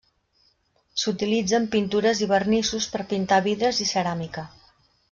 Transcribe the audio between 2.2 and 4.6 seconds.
i vernissos per pintar vidres i ceràmica.